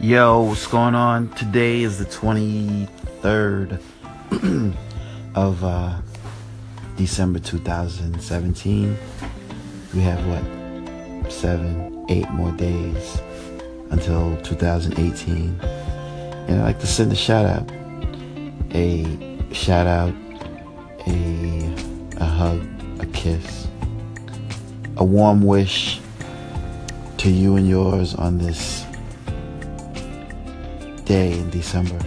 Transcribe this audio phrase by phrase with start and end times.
[0.00, 1.28] Yo, what's going on?
[1.30, 3.82] Today is the 23rd
[5.34, 6.00] of uh,
[6.96, 8.96] December 2017.
[9.92, 11.32] We have what?
[11.32, 13.20] Seven, eight more days
[13.90, 15.58] until 2018.
[15.60, 17.68] And I'd like to send a shout out.
[18.76, 19.04] A
[19.52, 20.14] shout out,
[21.08, 21.74] a,
[22.18, 22.64] a hug,
[23.00, 23.66] a kiss,
[24.96, 26.00] a warm wish
[27.16, 28.84] to you and yours on this
[31.08, 31.98] day in December.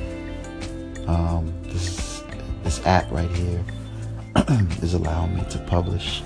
[1.08, 2.24] Um, this
[2.64, 3.66] this app right here
[4.84, 6.22] is allowing me to publish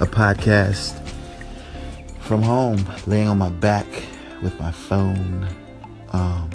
[0.00, 0.98] a podcast
[2.20, 3.86] from home, laying on my back
[4.42, 5.46] with my phone.
[6.12, 6.50] Um,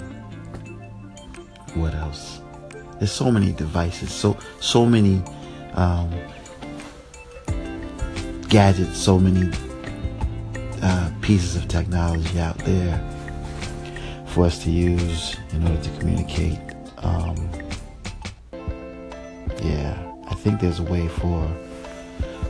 [1.74, 2.40] what else?
[2.98, 5.22] There's so many devices, so so many
[5.74, 6.10] um,
[8.48, 9.56] gadgets, so many
[10.82, 12.98] uh, pieces of technology out there
[14.34, 16.58] for us to use in order to communicate.
[16.98, 17.36] Um,
[19.62, 21.48] yeah, I think there's a way for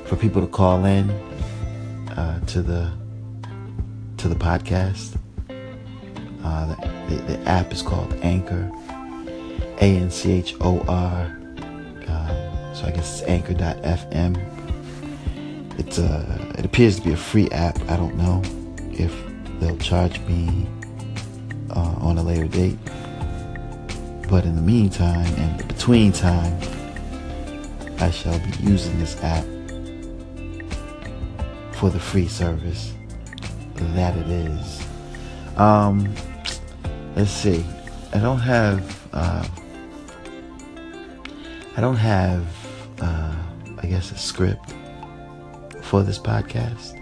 [0.06, 1.10] for people to call in
[2.16, 2.90] uh, to the
[4.16, 5.18] to the podcast.
[6.42, 6.74] Uh,
[7.08, 8.70] the, the, app is called Anchor,
[9.82, 11.26] A N C H O R.
[12.06, 14.38] Um, so I guess it's Anchor.fm.
[15.78, 16.06] It's a.
[16.06, 17.78] Uh, it appears to be a free app.
[17.90, 18.42] I don't know
[18.90, 19.12] if
[19.60, 20.66] they'll charge me
[21.70, 22.78] uh, on a later date.
[24.28, 26.58] But in the meantime and between time,
[27.98, 29.44] I shall be using this app
[31.76, 32.92] for the free service
[33.76, 34.86] that it is.
[35.56, 36.12] Um,
[37.16, 37.64] let's see.
[38.12, 39.08] I don't have.
[39.12, 39.46] Uh,
[41.76, 42.46] I don't have.
[43.00, 43.34] Uh,
[43.78, 44.72] I guess a script
[45.82, 46.98] for this podcast,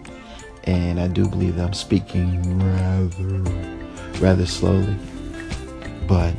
[0.64, 3.81] and I do believe that I'm speaking rather
[4.20, 4.96] rather slowly.
[6.06, 6.34] But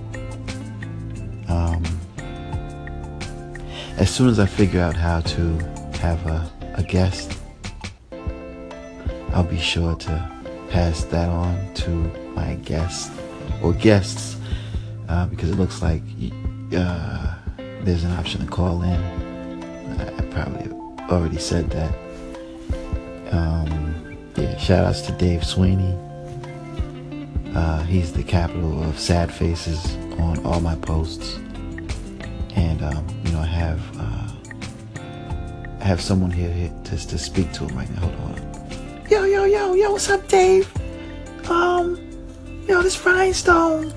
[1.47, 1.83] um,
[3.97, 5.57] as soon as I figure out how to
[6.00, 7.39] have a, a guest,
[9.33, 10.31] I'll be sure to
[10.69, 11.89] pass that on to
[12.35, 13.12] my guest
[13.62, 14.38] or guests
[15.09, 16.01] uh, because it looks like
[16.75, 17.35] uh,
[17.83, 19.01] there's an option to call in.
[20.00, 20.72] I, probably
[21.09, 21.94] already said that.
[23.31, 25.97] Um, yeah, shout outs to Dave Sweeney.
[27.56, 31.36] Uh, he's the capital of sad faces on all my posts.
[32.56, 37.66] And, um, you know, I have, uh, have someone here, here to, to speak to
[37.66, 38.08] him right now.
[38.08, 39.08] Hold on.
[39.09, 40.72] Yo, yo, yo, yo, what's up, Dave?
[41.50, 42.00] Um,
[42.68, 43.94] yo, this Rhinestone.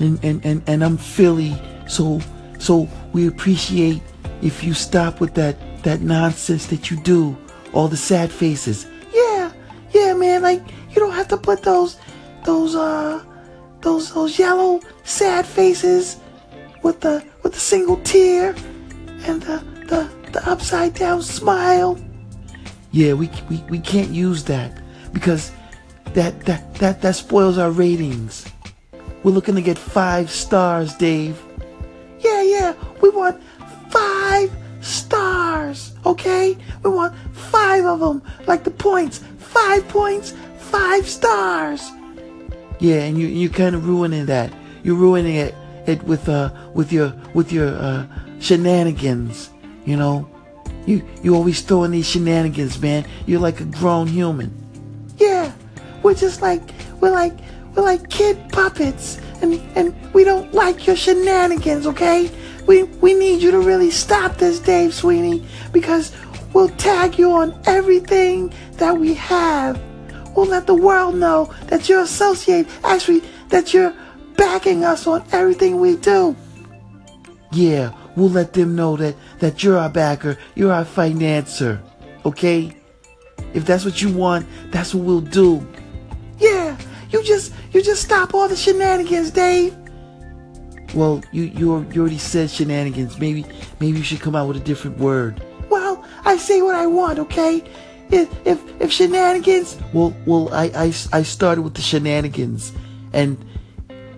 [0.00, 1.56] And, and, and, and I'm Philly.
[1.88, 2.20] So,
[2.58, 4.02] so we appreciate
[4.42, 7.36] if you stop with that, that nonsense that you do.
[7.72, 8.86] All the sad faces.
[9.12, 9.52] Yeah,
[9.92, 11.98] yeah, man, like, you don't have to put those
[12.44, 13.22] those uh
[13.80, 16.18] those those yellow sad faces
[16.82, 18.54] with the with the single tear
[19.26, 21.98] and the the, the upside down smile.
[22.92, 24.80] Yeah, we, we we can't use that
[25.12, 25.50] because
[26.14, 28.46] that that that that spoils our ratings.
[29.22, 31.42] We're looking to get five stars, Dave.
[32.20, 33.42] Yeah, yeah, we want
[33.90, 34.50] five
[34.80, 36.56] stars, okay?
[36.82, 39.24] We want five of them, like the points.
[39.38, 41.90] Five points, five stars.
[42.80, 44.52] Yeah, and you you kind of ruining that.
[44.82, 45.54] You're ruining it
[45.86, 48.06] it with uh with your with your uh
[48.40, 49.50] shenanigans.
[49.84, 50.28] You know,
[50.86, 53.06] you you always throwing these shenanigans, man.
[53.26, 54.52] You're like a grown human.
[55.18, 55.52] Yeah,
[56.02, 56.62] we're just like
[57.00, 57.34] we're like
[57.74, 61.86] we're like kid puppets, and and we don't like your shenanigans.
[61.86, 62.30] Okay,
[62.66, 66.12] we we need you to really stop this, Dave Sweeney, because
[66.52, 69.80] we'll tag you on everything that we have
[70.34, 73.94] will let the world know that you're associated, actually, that you're
[74.36, 76.36] backing us on everything we do.
[77.52, 81.80] Yeah, we'll let them know that, that you're our backer, you're our financer,
[82.24, 82.76] okay?
[83.52, 85.66] If that's what you want, that's what we'll do.
[86.38, 86.76] Yeah,
[87.10, 89.76] you just you just stop all the shenanigans, Dave.
[90.94, 93.18] Well, you you you already said shenanigans.
[93.20, 93.46] Maybe
[93.78, 95.44] maybe you should come out with a different word.
[95.70, 97.62] Well, I say what I want, okay?
[98.10, 102.72] If if, if shenanigans well well I, I i started with the shenanigans
[103.12, 103.42] and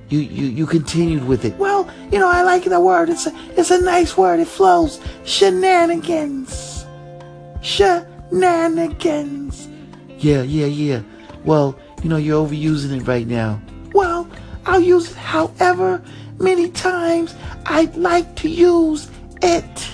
[0.08, 1.56] you you you continued with it.
[1.56, 3.10] Well you know i like the word.
[3.10, 4.38] It's a it's a nice word.
[4.38, 5.00] It flows.
[5.24, 6.86] Shenanigans.
[7.60, 9.66] Shenanigans.
[10.18, 11.02] Yeah yeah yeah.
[11.44, 13.60] Well you know you're overusing it right now.
[13.92, 14.28] Well
[14.66, 16.02] i'll use it however
[16.38, 17.34] many times
[17.66, 19.08] i'd like to use
[19.42, 19.90] it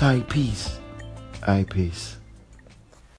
[0.00, 0.78] Right, peace.
[1.46, 2.19] Right, peace.